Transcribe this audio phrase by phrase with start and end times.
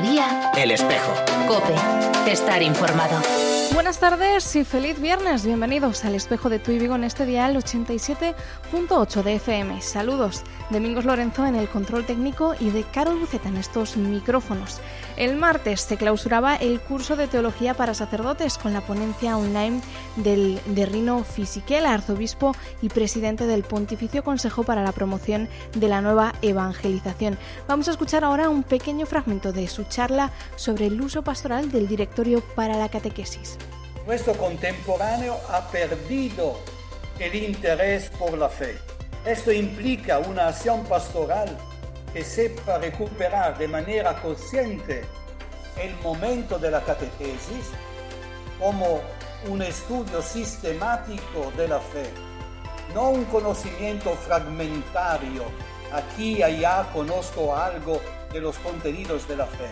[0.00, 1.14] Mediodía, El espejo.
[1.48, 1.74] Cope,
[2.32, 3.20] estar informado.
[3.72, 5.44] Buenas tardes y feliz viernes.
[5.44, 9.82] Bienvenidos al espejo de tu y Vigo en este dial 87.8 de FM.
[9.82, 10.44] Saludos.
[10.70, 14.80] Domingos Lorenzo en el control técnico y de Carol Buceta en estos micrófonos.
[15.16, 19.80] El martes se clausuraba el curso de teología para sacerdotes con la ponencia online
[20.16, 26.00] del, de Rino Fisichella, arzobispo y presidente del Pontificio Consejo para la Promoción de la
[26.00, 27.38] Nueva Evangelización.
[27.68, 31.88] Vamos a escuchar ahora un pequeño fragmento de su charla sobre el uso pastoral del
[32.54, 33.58] para la catequesis.
[34.06, 36.58] Nuestro contemporáneo ha perdido
[37.18, 38.78] el interés por la fe.
[39.26, 41.48] Esto implica una acción pastoral
[42.14, 45.04] que sepa recuperar de manera consciente
[45.78, 47.66] el momento de la catequesis
[48.58, 49.02] como
[49.50, 52.08] un estudio sistemático de la fe,
[52.94, 55.44] no un conocimiento fragmentario,
[55.92, 58.00] aquí y allá conozco algo
[58.32, 59.68] de los contenidos de la fe,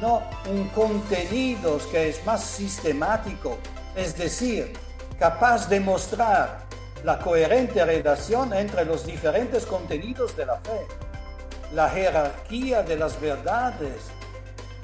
[0.00, 3.58] no un contenido que es más sistemático,
[3.94, 4.72] es decir,
[5.18, 6.66] capaz de mostrar
[7.04, 10.86] la coherente relación entre los diferentes contenidos de la fe,
[11.72, 13.94] la jerarquía de las verdades,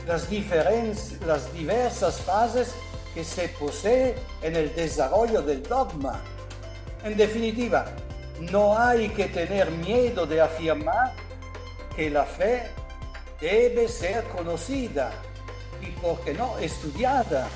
[0.06, 0.28] las,
[1.27, 2.74] las diversas fases
[3.14, 6.20] que se posee en el desarrollo del dogma.
[7.05, 7.86] En definitiva,
[8.50, 11.12] no hay que tener miedo de afirmar
[11.94, 12.70] que la fe
[13.42, 15.12] debe ser conocida
[15.82, 17.48] y, por qué no, estudiada,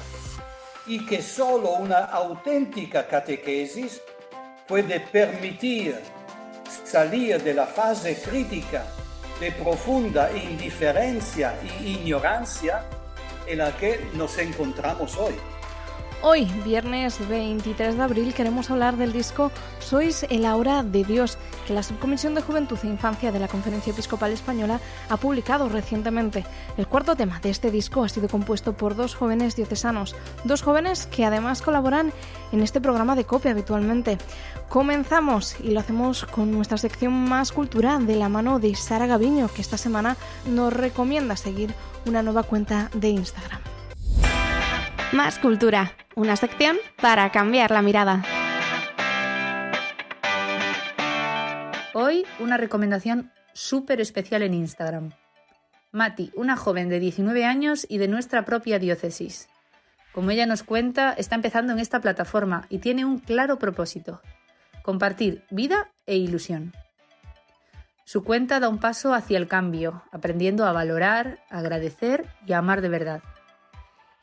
[0.85, 4.03] y que solo una auténtica catequesis
[4.67, 5.97] puede permitir
[6.85, 8.85] salir de la fase crítica
[9.39, 12.85] de profunda indiferencia e ignorancia
[13.47, 15.35] en la que nos encontramos hoy.
[16.29, 21.39] Hoy, viernes 23 de abril, queremos hablar del disco Sois el Aura de Dios,
[21.69, 26.45] que la Subcomisión de Juventud e Infancia de la Conferencia Episcopal Española ha publicado recientemente.
[26.77, 31.07] El cuarto tema de este disco ha sido compuesto por dos jóvenes diocesanos, dos jóvenes
[31.07, 32.13] que además colaboran
[32.51, 34.19] en este programa de copia habitualmente.
[34.69, 39.47] Comenzamos y lo hacemos con nuestra sección Más Cultura de la mano de Sara Gaviño,
[39.55, 41.73] que esta semana nos recomienda seguir
[42.05, 43.76] una nueva cuenta de Instagram.
[45.13, 48.25] Más Cultura, una sección para cambiar la mirada.
[51.95, 55.13] Hoy una recomendación súper especial en Instagram.
[55.93, 59.49] Mati, una joven de 19 años y de nuestra propia diócesis.
[60.13, 64.21] Como ella nos cuenta, está empezando en esta plataforma y tiene un claro propósito,
[64.83, 66.73] compartir vida e ilusión.
[68.05, 72.81] Su cuenta da un paso hacia el cambio, aprendiendo a valorar, agradecer y a amar
[72.81, 73.23] de verdad.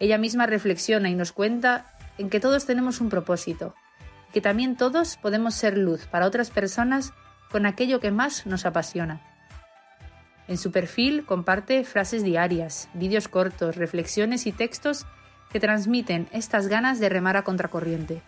[0.04, 1.86] Ella misma reflexiona y nos cuenta
[2.18, 3.74] en que todos tenemos un propósito,
[4.34, 7.14] que también todos podemos ser luz para otras personas
[7.50, 9.22] con aquello que más nos apasiona.
[10.50, 15.06] En su perfil comparte frases diarias, vídeos cortos, reflexiones y textos
[15.50, 18.22] que transmiten estas ganas de remar a contracorriente.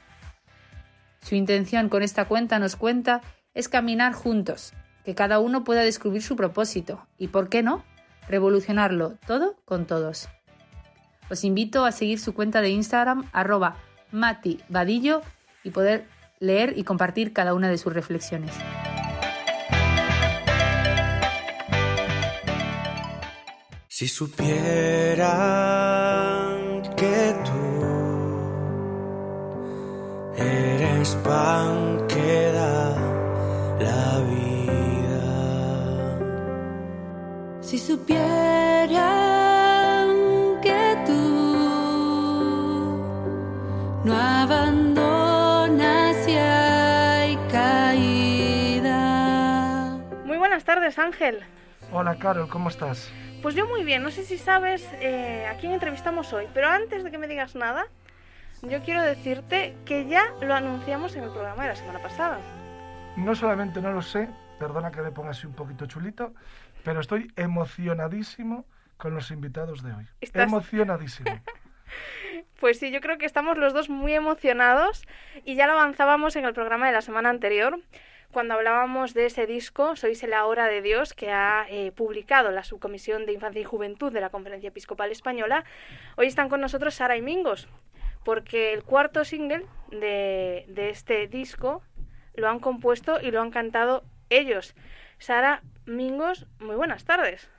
[1.23, 3.19] Su intención con esta cuenta nos cuenta
[3.53, 4.71] es caminar juntos,
[5.03, 7.83] que cada uno pueda descubrir su propósito y, ¿por qué no?,
[8.29, 10.29] revolucionarlo todo con todos.
[11.29, 13.77] Os invito a seguir su cuenta de Instagram arroba
[14.11, 15.21] Mati Vadillo
[15.63, 16.05] y poder
[16.39, 18.51] leer y compartir cada una de sus reflexiones.
[23.87, 25.25] Si supieran
[26.97, 27.75] que tú
[30.37, 32.95] eres pan que da
[33.79, 35.21] la vida.
[37.61, 38.64] Si supieran
[50.85, 51.43] tardes, Ángel.
[51.91, 53.11] Hola Carol, ¿cómo estás?
[53.41, 57.03] Pues yo muy bien, no sé si sabes eh, a quién entrevistamos hoy, pero antes
[57.03, 57.87] de que me digas nada,
[58.61, 62.39] yo quiero decirte que ya lo anunciamos en el programa de la semana pasada.
[63.17, 64.29] No solamente no lo sé,
[64.59, 66.33] perdona que me ponga así un poquito chulito,
[66.83, 68.65] pero estoy emocionadísimo
[68.97, 70.07] con los invitados de hoy.
[70.21, 71.31] Estás- Emocionadísimo.
[72.59, 75.03] Pues sí, yo creo que estamos los dos muy emocionados
[75.43, 77.79] y ya lo avanzábamos en el programa de la semana anterior
[78.31, 82.63] cuando hablábamos de ese disco, Sois la hora de Dios, que ha eh, publicado la
[82.63, 85.65] Subcomisión de Infancia y Juventud de la Conferencia Episcopal Española.
[86.17, 87.67] Hoy están con nosotros Sara y Mingos,
[88.23, 91.81] porque el cuarto single de, de este disco
[92.35, 94.75] lo han compuesto y lo han cantado ellos.
[95.17, 97.49] Sara, Mingos, muy buenas tardes.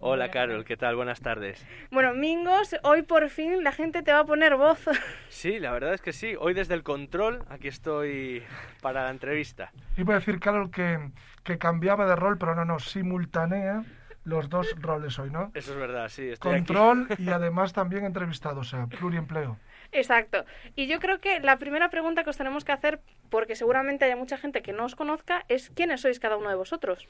[0.00, 0.94] Hola Carol, ¿qué tal?
[0.94, 1.66] Buenas tardes.
[1.90, 4.84] Bueno, Mingos, hoy por fin la gente te va a poner voz.
[5.28, 6.34] Sí, la verdad es que sí.
[6.38, 8.42] Hoy desde el control, aquí estoy
[8.80, 9.72] para la entrevista.
[9.96, 11.10] Iba a decir, Carol, que,
[11.44, 13.84] que cambiaba de rol, pero no, no, simultanea
[14.24, 15.50] los dos roles hoy, ¿no?
[15.54, 16.28] Eso es verdad, sí.
[16.28, 16.66] Estoy aquí.
[16.66, 19.58] Control y además también entrevistado, o sea, pluriempleo.
[19.92, 20.44] Exacto.
[20.76, 23.00] Y yo creo que la primera pregunta que os tenemos que hacer,
[23.30, 26.56] porque seguramente haya mucha gente que no os conozca, es quiénes sois cada uno de
[26.56, 27.08] vosotros.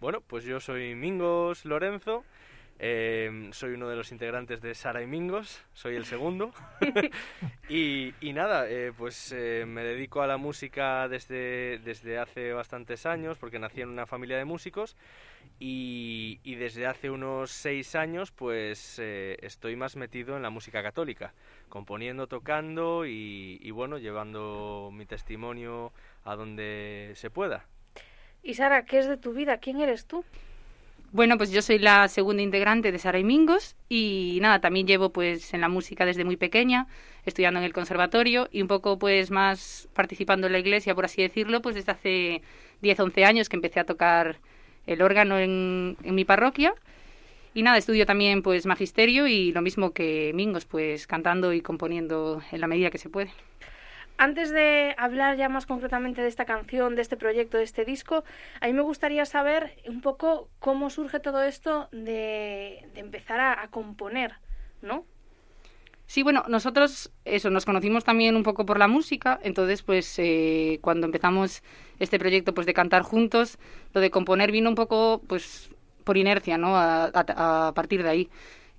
[0.00, 2.24] Bueno, pues yo soy Mingos Lorenzo,
[2.78, 6.54] eh, soy uno de los integrantes de Sara y Mingos, soy el segundo.
[7.68, 13.04] y, y nada, eh, pues eh, me dedico a la música desde, desde hace bastantes
[13.04, 14.96] años, porque nací en una familia de músicos.
[15.58, 20.82] Y, y desde hace unos seis años, pues eh, estoy más metido en la música
[20.82, 21.34] católica,
[21.68, 25.92] componiendo, tocando y, y bueno, llevando mi testimonio
[26.24, 27.66] a donde se pueda.
[28.42, 29.58] Y Sara, ¿qué es de tu vida?
[29.58, 30.24] ¿Quién eres tú?
[31.12, 35.10] Bueno, pues yo soy la segunda integrante de Sara y Mingos y nada, también llevo
[35.10, 36.86] pues en la música desde muy pequeña,
[37.26, 41.20] estudiando en el conservatorio y un poco pues más participando en la iglesia, por así
[41.20, 42.42] decirlo, pues desde hace
[42.82, 44.38] 10, 11 años que empecé a tocar
[44.86, 46.74] el órgano en, en mi parroquia.
[47.54, 52.40] Y nada, estudio también pues magisterio y lo mismo que Mingos, pues cantando y componiendo
[52.52, 53.32] en la medida que se puede.
[54.20, 58.22] Antes de hablar ya más concretamente de esta canción, de este proyecto, de este disco,
[58.60, 63.66] a mí me gustaría saber un poco cómo surge todo esto de, de empezar a,
[63.68, 64.34] componer,
[64.82, 65.06] ¿no?
[66.04, 70.80] Sí, bueno, nosotros eso, nos conocimos también un poco por la música, entonces pues eh,
[70.82, 71.62] cuando empezamos
[71.98, 73.58] este proyecto pues de cantar juntos,
[73.94, 75.70] lo de componer vino un poco pues
[76.04, 76.76] por inercia, ¿no?
[76.76, 78.30] A partir de ahí.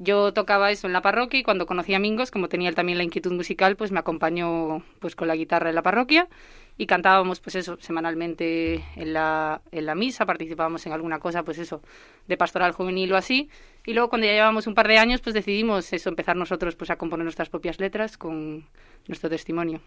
[0.04, 2.98] Yo tocaba eso en la parroquia y cuando conocí a Mingos, como tenía él también
[2.98, 6.28] la inquietud musical, pues me acompañó pues con la guitarra en la parroquia
[6.76, 11.60] y cantábamos pues eso semanalmente en la, en la misa, participábamos en alguna cosa pues
[11.60, 11.84] eso
[12.28, 13.52] de pastoral juvenil o así
[13.86, 16.90] y luego cuando ya llevábamos un par de años pues decidimos eso empezar nosotros pues
[16.90, 18.66] a componer nuestras propias letras con
[19.08, 19.82] nuestro testimonio.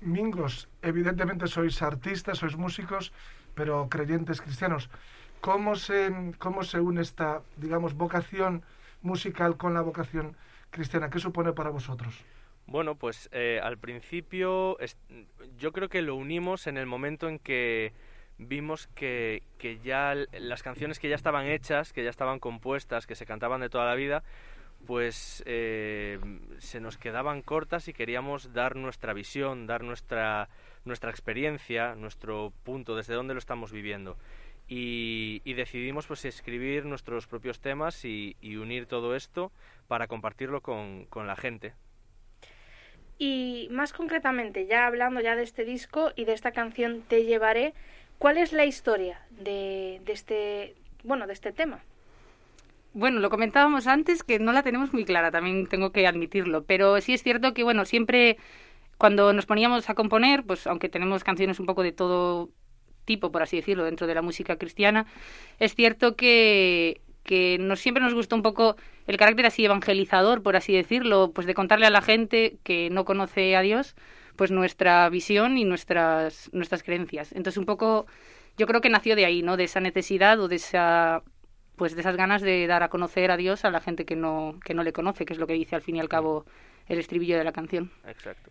[0.00, 3.12] Mingos, evidentemente sois artistas, sois músicos,
[3.54, 4.90] pero creyentes cristianos.
[5.40, 8.64] ¿Cómo se, cómo se une esta, digamos, vocación
[9.06, 10.36] musical con la vocación
[10.70, 11.08] cristiana?
[11.08, 12.24] ¿Qué supone para vosotros?
[12.66, 14.76] Bueno, pues eh, al principio
[15.56, 17.92] yo creo que lo unimos en el momento en que
[18.38, 23.14] vimos que, que, ya las canciones que ya estaban hechas, que ya estaban compuestas, que
[23.14, 24.24] se cantaban de toda la vida,
[24.84, 26.18] pues eh,
[26.58, 30.48] se nos quedaban cortas y queríamos dar nuestra visión, dar nuestra,
[30.84, 34.16] nuestra experiencia, nuestro punto, desde dónde lo estamos viviendo.
[34.68, 39.52] Y, y, decidimos pues escribir nuestros propios temas y, y unir todo esto
[39.86, 41.74] para compartirlo con, con, la gente.
[43.16, 47.74] Y más concretamente, ya hablando ya de este disco y de esta canción Te llevaré,
[48.18, 50.74] ¿cuál es la historia de, de este
[51.04, 51.80] bueno de este tema?
[52.92, 57.00] Bueno, lo comentábamos antes que no la tenemos muy clara, también tengo que admitirlo, pero
[57.00, 58.38] sí es cierto que bueno, siempre
[58.98, 62.48] cuando nos poníamos a componer, pues aunque tenemos canciones un poco de todo
[63.06, 65.06] tipo, por así decirlo, dentro de la música cristiana,
[65.58, 70.56] es cierto que, que nos, siempre nos gusta un poco el carácter así evangelizador, por
[70.56, 73.94] así decirlo, pues de contarle a la gente que no conoce a Dios,
[74.36, 77.32] pues nuestra visión y nuestras, nuestras creencias.
[77.32, 78.06] Entonces un poco,
[78.58, 79.56] yo creo que nació de ahí, ¿no?
[79.56, 81.22] De esa necesidad o de esa
[81.76, 84.58] pues de esas ganas de dar a conocer a Dios a la gente que no,
[84.64, 86.46] que no le conoce, que es lo que dice al fin y al cabo
[86.88, 87.90] el estribillo de la canción.
[88.06, 88.50] Exacto.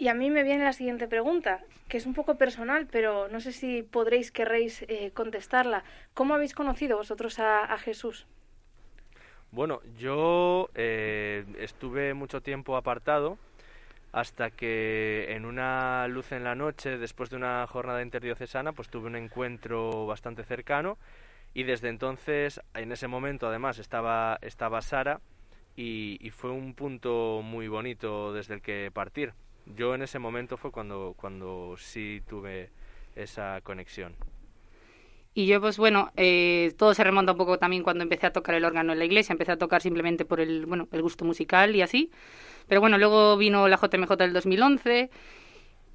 [0.00, 3.40] Y a mí me viene la siguiente pregunta, que es un poco personal, pero no
[3.40, 5.82] sé si podréis, querréis eh, contestarla.
[6.14, 8.24] ¿Cómo habéis conocido vosotros a, Jesús?
[9.50, 13.38] Bueno, yo eh, estuve mucho tiempo apartado
[14.12, 19.08] hasta que en una luz en la noche, después de una jornada interdiocesana, pues tuve
[19.08, 20.96] un encuentro bastante cercano
[21.54, 25.20] y desde entonces, en ese momento además estaba, estaba Sara
[25.74, 29.32] y fue un punto muy bonito desde el que partir
[29.76, 32.70] yo en ese momento fue cuando, cuando sí tuve
[33.16, 34.14] esa conexión.
[35.34, 38.56] Y yo, pues bueno, eh, todo se remonta un poco también cuando empecé a tocar
[38.56, 39.32] el órgano en la iglesia.
[39.32, 42.10] Empecé a tocar simplemente por el, bueno, el gusto musical y así.
[42.66, 45.10] Pero bueno, luego vino la JMJ del 2011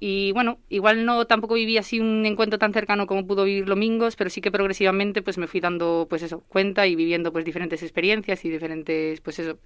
[0.00, 4.16] Y bueno, igual no tampoco viví así un encuentro tan cercano como pudo vivir Domingos,
[4.16, 7.82] pero sí que progresivamente pues me fui dando pues eso, cuenta y viviendo pues diferentes
[7.82, 9.58] experiencias y diferentes pues eso,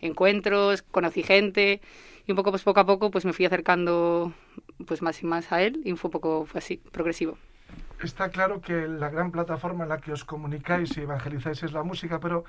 [0.00, 1.80] encuentros, conocí gente
[2.26, 4.32] y un poco pues poco a poco pues me fui acercando
[4.86, 7.38] pues más y más a él y fue un poco fue así, progresivo.
[8.02, 11.82] Está claro que la gran plataforma en la que os comunicáis y evangelizáis es la
[11.82, 12.44] música, pero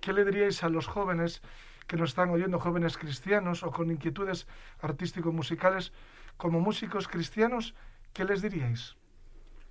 [0.00, 1.42] ¿qué le diríais a los jóvenes
[1.86, 4.46] que nos están oyendo, jóvenes cristianos o con inquietudes
[4.80, 5.92] artístico-musicales?
[6.36, 7.74] Como músicos cristianos,
[8.12, 8.96] ¿qué les diríais?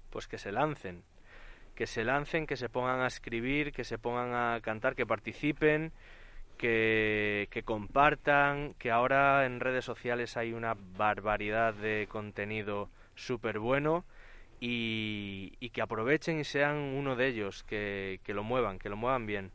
[0.10, 1.04] Pues que se lancen,
[1.76, 5.92] que se lancen, que se pongan a escribir, que se pongan a cantar, que participen,
[6.58, 14.06] que, compartan, que ahora en redes sociales hay una barbaridad de contenido súper bueno
[14.60, 19.26] y, y, que aprovechen y sean uno de ellos, que lo muevan, que lo muevan
[19.26, 19.52] bien.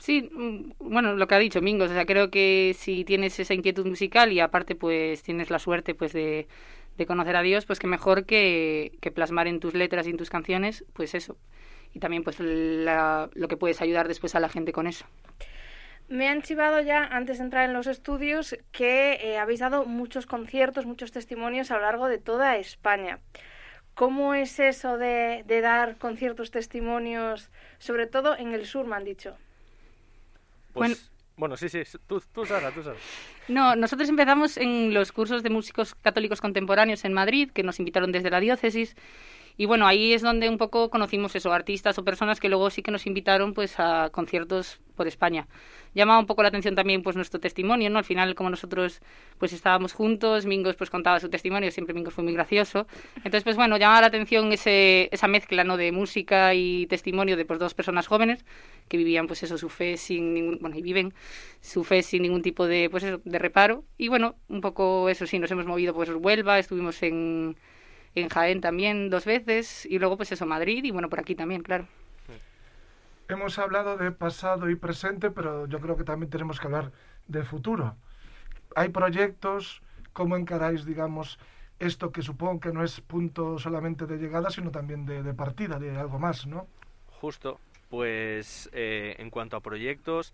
[0.00, 3.52] Sí, mm, bueno, lo que ha dicho Mingos, o sea, creo que si tienes esa
[3.52, 6.48] inquietud musical y aparte pues tienes la suerte pues de,
[6.96, 10.16] de conocer a Dios, pues que mejor que, que, plasmar en tus letras y en
[10.16, 11.36] tus canciones, pues eso.
[11.92, 15.04] Y también pues la, lo que puedes ayudar después a la gente con eso.
[16.08, 20.24] Me han chivado ya, antes de entrar en los estudios, que eh, habéis dado muchos
[20.24, 23.18] conciertos, muchos testimonios a lo largo de toda España.
[23.94, 29.04] ¿Cómo es eso de, de dar conciertos, testimonios, sobre todo en el sur, me han
[29.04, 29.36] dicho?
[30.72, 30.96] Pues, bueno,
[31.36, 32.98] bueno, sí, sí, tú, tú Sara, tú Sara.
[33.48, 38.12] No, nosotros empezamos en los cursos de músicos católicos contemporáneos en Madrid, que nos invitaron
[38.12, 38.94] desde la diócesis,
[39.60, 42.82] y bueno, ahí es donde un poco conocimos eso, artistas o personas que luego sí
[42.82, 45.48] que nos invitaron pues a conciertos por España.
[45.94, 47.98] Llamaba un poco la atención también pues nuestro testimonio, ¿no?
[47.98, 49.02] Al final como nosotros
[49.36, 52.86] pues estábamos juntos, Mingos pues contaba su testimonio, siempre Mingos fue muy gracioso.
[53.16, 55.76] Entonces pues bueno, llamaba la atención ese, esa mezcla, ¿no?
[55.76, 58.46] de música y testimonio de pues dos personas jóvenes
[58.88, 61.12] que vivían pues eso su fe sin ningún, bueno, y viven
[61.60, 65.26] su fe sin ningún tipo de pues eso, de reparo y bueno, un poco eso
[65.26, 67.56] sí, nos hemos movido pues Huelva, estuvimos en
[68.14, 71.62] en Jaén también dos veces y luego pues eso, Madrid y bueno, por aquí también,
[71.62, 71.86] claro.
[73.28, 76.90] Hemos hablado de pasado y presente, pero yo creo que también tenemos que hablar
[77.28, 77.94] de futuro.
[78.74, 81.38] Hay proyectos, ¿cómo encaráis, digamos,
[81.78, 85.78] esto que supongo que no es punto solamente de llegada, sino también de, de partida,
[85.78, 86.66] de algo más, ¿no?
[87.20, 90.32] Justo, pues eh, en cuanto a proyectos,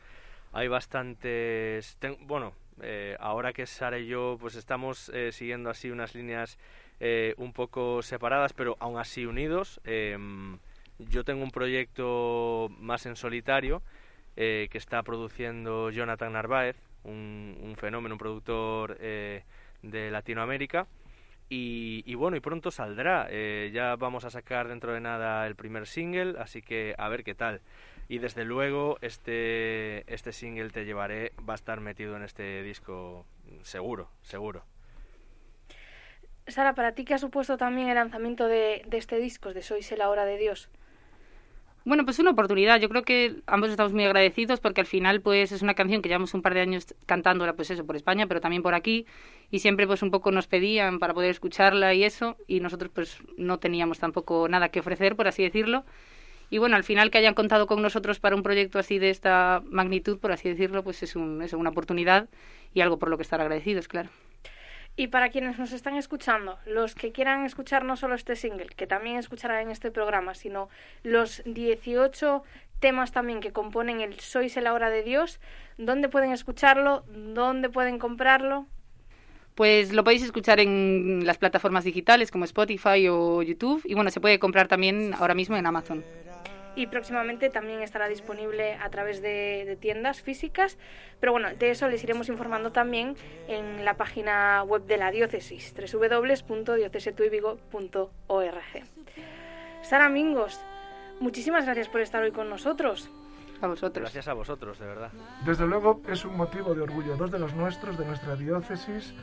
[0.52, 1.98] hay bastantes...
[2.20, 2.52] bueno,
[2.82, 6.58] eh, ahora que Sara y yo pues estamos eh, siguiendo así unas líneas
[7.00, 9.80] eh, un poco separadas, pero aún así unidos.
[9.84, 10.58] Em,
[10.98, 13.82] yo tengo un proyecto más en solitario
[14.34, 19.42] que está produciendo Jonathan Narváez, un, fenómeno, un productor de
[20.10, 20.86] Latinoamérica.
[21.48, 23.30] Y, y, bueno, y pronto saldrá.
[23.70, 27.34] ya vamos a sacar dentro de nada el primer single, así que a ver qué
[27.34, 27.62] tal.
[28.08, 33.26] Y desde luego este, este single Te Llevaré va a estar metido en este disco
[33.62, 34.64] seguro, seguro.
[36.46, 39.90] Sara, ¿para ti qué ha supuesto también el lanzamiento de, de este disco, de Sois
[39.98, 40.70] la hora de Dios?
[41.84, 42.80] Bueno, pues una oportunidad.
[42.80, 46.08] Yo creo que ambos estamos muy agradecidos porque al final pues es una canción que
[46.08, 49.06] llevamos un par de años cantándola pues eso por España, pero también por aquí
[49.52, 53.18] y siempre pues un poco nos pedían para poder escucharla y eso y nosotros pues
[53.36, 55.84] no teníamos tampoco nada que ofrecer, por así decirlo.
[56.48, 59.62] Y bueno, al final que hayan contado con nosotros para un proyecto así de esta
[59.64, 62.28] magnitud, por así decirlo, pues es, un, es una oportunidad
[62.72, 64.10] y algo por lo que estar agradecidos, claro.
[64.98, 68.86] Y para quienes nos están escuchando, los que quieran escuchar no solo este single, que
[68.86, 70.70] también escucharán en este programa, sino
[71.02, 72.42] los 18
[72.80, 75.38] temas también que componen el Sois la hora de Dios,
[75.76, 77.04] ¿dónde pueden escucharlo?
[77.08, 78.66] ¿Dónde pueden comprarlo?
[79.56, 84.20] Pues lo podéis escuchar en las plataformas digitales como Spotify o YouTube y bueno, se
[84.20, 86.04] puede comprar también ahora mismo en Amazon
[86.76, 90.78] y próximamente también estará disponible a través de, tiendas físicas.
[91.18, 93.16] Pero bueno, de eso les iremos informando también
[93.48, 98.62] en la página web de la diócesis, www.diocesetuivigo.org.
[99.82, 100.60] Sara Mingos,
[101.18, 103.10] muchísimas gracias por estar hoy con nosotros.
[103.62, 104.02] A vosotros.
[104.02, 105.10] Gracias a vosotros, de verdad.
[105.46, 109.14] Desde luego es un motivo de orgullo, dos de los nuestros, de nuestra diócesis,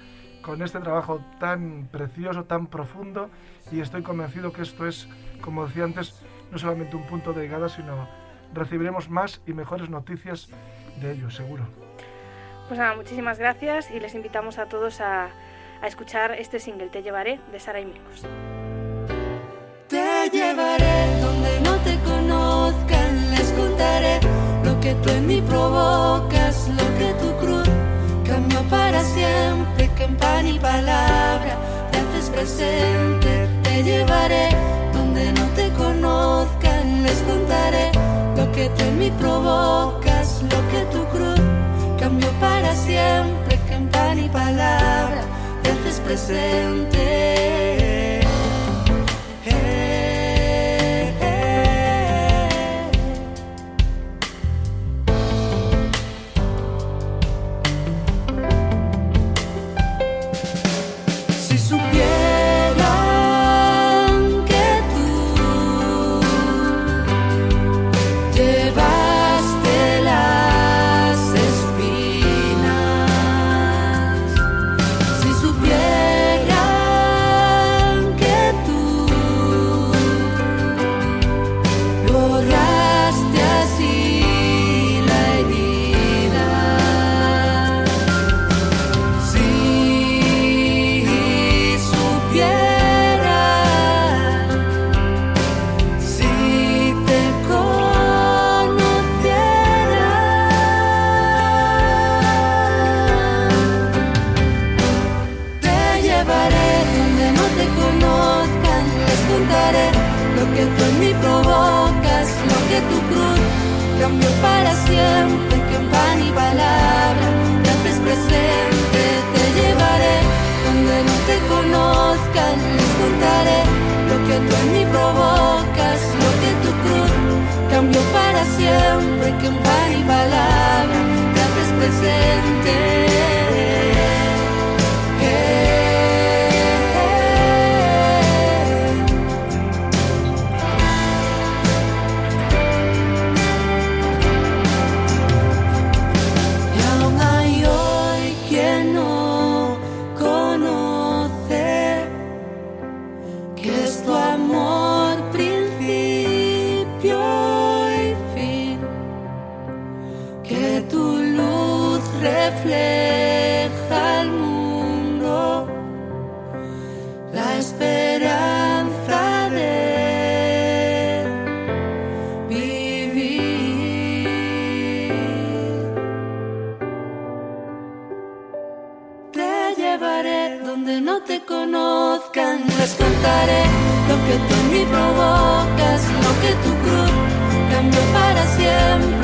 [0.43, 3.29] con este trabajo tan precioso, tan profundo,
[3.71, 5.07] y estoy convencido que esto es,
[5.41, 6.21] como decía antes,
[6.51, 8.07] no solamente un punto de llegada, sino
[8.53, 10.49] recibiremos más y mejores noticias
[11.01, 11.63] de ellos, seguro.
[12.67, 15.29] Pues nada, muchísimas gracias y les invitamos a todos a,
[15.81, 18.25] a escuchar este single Te llevaré de Sara y Micos.
[19.87, 24.19] Te llevaré donde no te conozcan, les contaré
[24.63, 26.52] lo que tú en mí provocas,
[28.33, 31.53] cambió para siempre, que en pan y palabra
[31.91, 34.49] te haces presente, te llevaré
[34.91, 37.91] donde no te conozcan, les contaré
[38.35, 41.41] lo que tú en mí provocas, lo que tu cruz
[41.99, 45.23] cambió para siempre, que en pan y palabra
[46.03, 47.22] presente.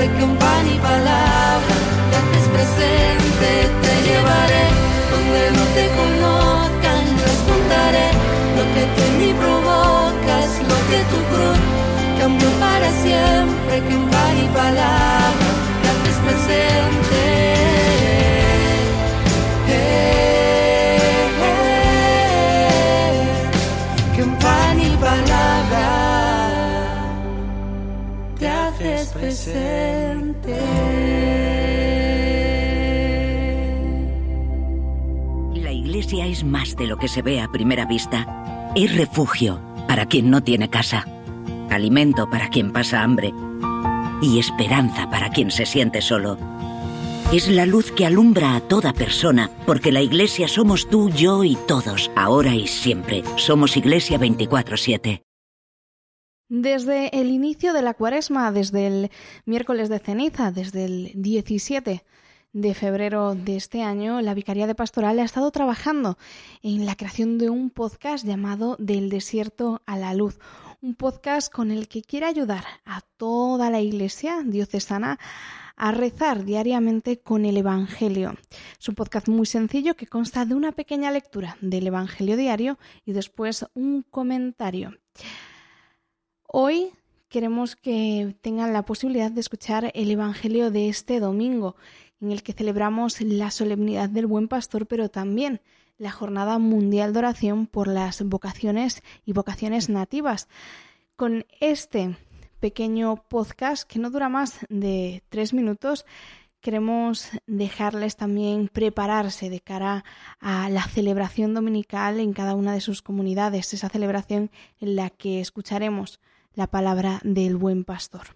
[0.07, 1.75] Que en pan y palabra
[2.09, 3.49] te haces presente,
[3.83, 4.65] te llevaré
[5.11, 8.07] donde no te conozcan, les contaré
[8.57, 11.59] lo que tú en mí provocas, lo que tu cruz
[12.17, 15.31] cambió para siempre, que en pan y palabra
[15.81, 17.59] te haces presente.
[29.21, 29.88] que
[36.79, 38.71] de lo que se ve a primera vista.
[38.75, 41.05] Es refugio para quien no tiene casa,
[41.69, 43.33] alimento para quien pasa hambre
[44.21, 46.37] y esperanza para quien se siente solo.
[47.31, 51.55] Es la luz que alumbra a toda persona, porque la iglesia somos tú, yo y
[51.67, 53.23] todos, ahora y siempre.
[53.35, 55.21] Somos Iglesia 24-7.
[56.49, 59.11] Desde el inicio de la cuaresma, desde el
[59.45, 62.03] miércoles de ceniza, desde el 17
[62.53, 66.17] de febrero de este año, la Vicaría de Pastoral ha estado trabajando
[66.63, 70.39] en la creación de un podcast llamado Del desierto a la luz.
[70.81, 75.19] Un podcast con el que quiere ayudar a toda la Iglesia diocesana
[75.75, 78.35] a rezar diariamente con el Evangelio.
[78.79, 83.13] Es un podcast muy sencillo que consta de una pequeña lectura del Evangelio diario y
[83.13, 84.97] después un comentario.
[86.47, 86.91] Hoy
[87.29, 91.75] queremos que tengan la posibilidad de escuchar el Evangelio de este domingo,
[92.21, 95.61] en el que celebramos la solemnidad del Buen Pastor, pero también
[95.97, 100.47] la Jornada Mundial de Oración por las vocaciones y vocaciones nativas.
[101.15, 102.17] Con este
[102.59, 106.05] pequeño podcast que no dura más de tres minutos,
[106.61, 110.03] queremos dejarles también prepararse de cara
[110.39, 115.39] a la celebración dominical en cada una de sus comunidades, esa celebración en la que
[115.39, 116.19] escucharemos
[116.53, 118.35] la palabra del buen pastor.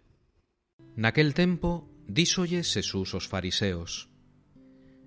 [0.95, 4.11] Naquel tempo Díxolle Xesús aos fariseos,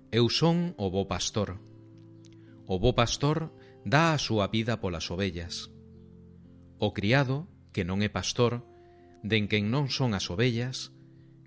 [0.09, 1.61] Eu son o bo pastor.
[2.65, 3.53] O bo pastor
[3.85, 5.69] dá a súa vida polas ovellas.
[6.81, 8.65] O criado, que non é pastor,
[9.21, 10.89] den quen non son as ovellas,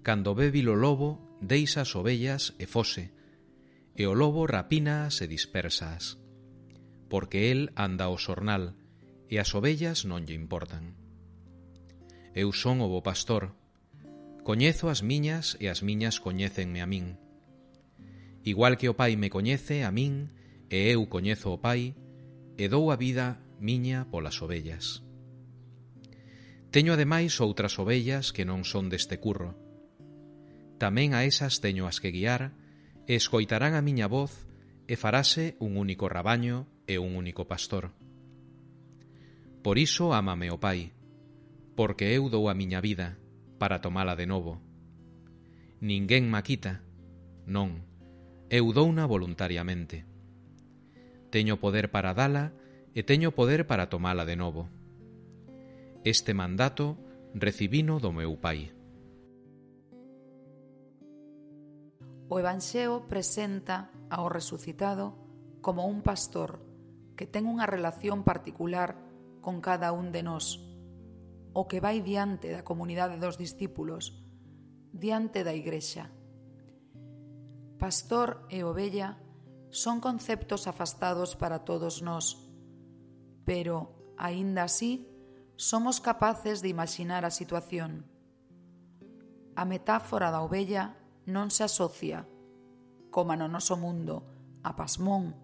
[0.07, 3.11] cando ve o lobo, deixa as ovellas e fose,
[3.99, 6.15] e o lobo rapínaas e dispersas,
[7.11, 8.79] porque el anda ao xornal,
[9.27, 10.95] e as ovellas non lle importan.
[12.39, 13.59] Eu son o bo pastor,
[14.51, 17.15] Coñezo as miñas e as miñas coñécenme a min.
[18.43, 20.35] Igual que o Pai me coñece a min
[20.75, 21.95] e eu coñezo o Pai,
[22.59, 25.07] e dou a vida miña polas ovellas.
[26.75, 29.55] Teño ademais outras ovellas que non son deste curro.
[30.83, 32.51] Tamén a esas teño as que guiar,
[33.07, 34.51] e escoitarán a miña voz
[34.91, 37.95] e farase un único rabaño e un único pastor.
[39.63, 40.91] Por iso ámame o Pai,
[41.79, 43.15] porque eu dou a miña vida,
[43.61, 44.57] para tomala de novo.
[45.85, 46.81] Ninguén ma quita,
[47.45, 47.85] non,
[48.49, 50.09] eu douna voluntariamente.
[51.29, 52.57] Teño poder para dala
[52.97, 54.73] e teño poder para tomala de novo.
[56.09, 56.97] Este mandato
[57.37, 58.73] recibino do meu Pai.
[62.33, 65.21] O Evanxeo presenta ao resucitado
[65.61, 66.65] como un pastor
[67.13, 68.97] que ten unha relación particular
[69.45, 70.70] con cada un de nós
[71.53, 74.15] o que vai diante da comunidade dos discípulos,
[74.95, 76.11] diante da igrexa.
[77.79, 79.19] Pastor e ovella
[79.71, 82.39] son conceptos afastados para todos nós,
[83.47, 85.09] pero, aínda así,
[85.57, 88.07] somos capaces de imaginar a situación.
[89.57, 92.27] A metáfora da ovella non se asocia,
[93.11, 94.27] como no noso mundo,
[94.63, 95.35] a pasmón,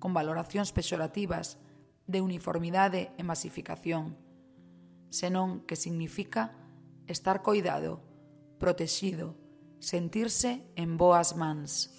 [0.00, 1.60] con valoracións pexorativas
[2.08, 4.16] de uniformidade e masificación,
[5.10, 6.56] senón que significa
[7.06, 8.02] estar coidado,
[8.58, 9.36] protexido,
[9.80, 11.90] sentirse en boas mans.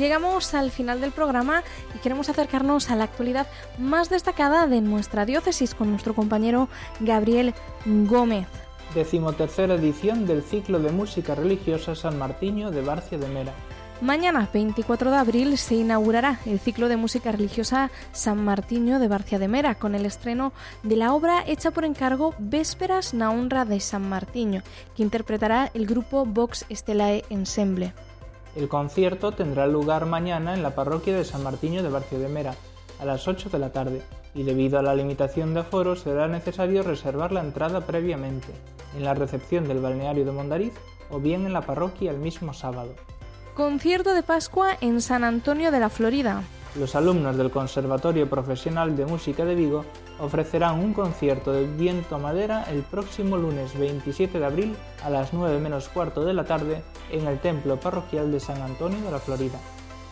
[0.00, 1.62] Llegamos al final del programa
[1.94, 3.46] y queremos acercarnos a la actualidad
[3.78, 8.46] más destacada de nuestra diócesis con nuestro compañero Gabriel Gómez.
[8.94, 13.54] Decimotercera edición del ciclo de música religiosa San Martiño de Barcia de Mera.
[14.00, 19.38] Mañana, 24 de abril, se inaugurará el ciclo de música religiosa San Martiño de Barcia
[19.38, 23.78] de Mera con el estreno de la obra hecha por encargo Vésperas na honra de
[23.78, 24.62] San Martiño,
[24.96, 27.92] que interpretará el grupo Vox Estelae Ensemble.
[28.56, 32.54] El concierto tendrá lugar mañana en la parroquia de San Martiño de Barcio de Mera,
[33.00, 34.00] a las 8 de la tarde,
[34.34, 38.48] y debido a la limitación de aforo será necesario reservar la entrada previamente,
[38.96, 40.72] en la recepción del balneario de Mondariz
[41.10, 42.94] o bien en la parroquia el mismo sábado.
[43.54, 46.42] Concierto de Pascua en San Antonio de la Florida.
[46.76, 49.84] Los alumnos del Conservatorio Profesional de Música de Vigo
[50.20, 55.58] ofrecerán un concierto de viento madera el próximo lunes 27 de abril a las 9
[55.58, 59.58] menos cuarto de la tarde en el Templo Parroquial de San Antonio de la Florida.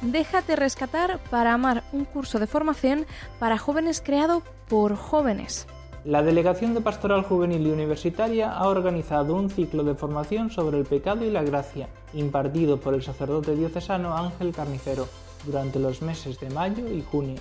[0.03, 3.07] Déjate rescatar para amar un curso de formación
[3.39, 5.67] para jóvenes creado por jóvenes.
[6.05, 10.85] La Delegación de Pastoral Juvenil y Universitaria ha organizado un ciclo de formación sobre el
[10.85, 15.09] pecado y la gracia, impartido por el sacerdote diocesano Ángel Carnicero,
[15.45, 17.41] durante los meses de mayo y junio.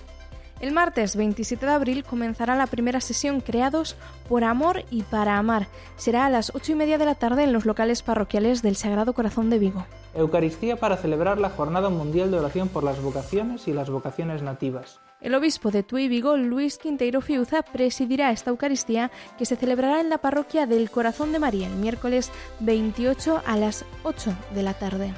[0.59, 3.95] El martes 27 de abril comenzará la primera sesión Creados
[4.27, 5.67] por Amor y para Amar.
[5.95, 9.13] Será a las 8 y media de la tarde en los locales parroquiales del Sagrado
[9.13, 9.85] Corazón de Vigo.
[10.15, 14.99] Eucaristía para celebrar la Jornada Mundial de Oración por las Vocaciones y las Vocaciones Nativas.
[15.19, 20.09] El obispo de Tui Vigo, Luis Quinteiro Fiuza, presidirá esta Eucaristía que se celebrará en
[20.09, 25.13] la parroquia del Corazón de María el miércoles 28 a las 8 de la tarde.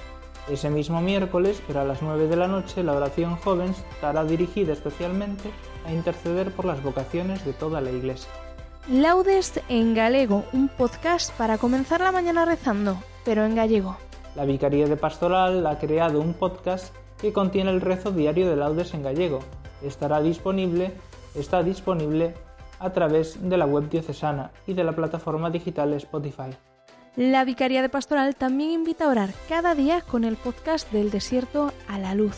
[0.50, 4.72] Ese mismo miércoles, pero a las 9 de la noche, la oración joven estará dirigida
[4.72, 5.52] especialmente
[5.86, 8.32] a interceder por las vocaciones de toda la Iglesia.
[8.88, 13.98] Laudes en galego, un podcast para comenzar la mañana rezando, pero en gallego.
[14.36, 18.94] La Vicaría de Pastoral ha creado un podcast que contiene el rezo diario de laudes
[18.94, 19.40] en gallego.
[19.84, 20.92] Estará disponible,
[21.36, 22.34] está disponible
[22.80, 26.56] a través de la web diocesana y de la plataforma digital Spotify.
[27.16, 31.74] La Vicaría de Pastoral también invita a orar cada día con el podcast del desierto
[31.88, 32.38] a la luz.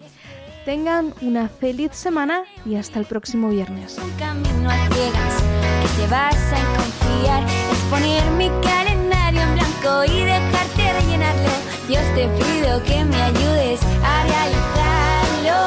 [0.64, 3.98] Tengan una feliz semana y hasta el próximo viernes.
[3.98, 5.42] Un camino a ciegas
[5.82, 12.02] que te vas a confiar es poner mi calendario en blanco y dejarte rellenarlo Dios
[12.14, 15.58] te pido que me ayudes a realizarlo.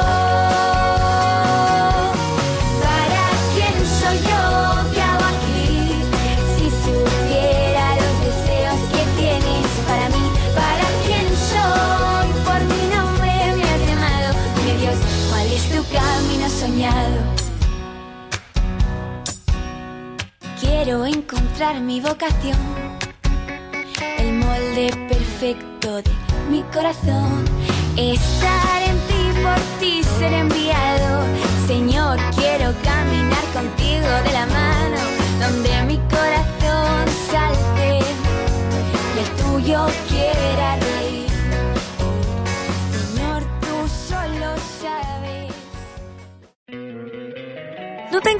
[20.92, 22.58] Quiero encontrar mi vocación,
[24.18, 26.10] el molde perfecto de
[26.50, 27.46] mi corazón.
[27.96, 28.51] Estar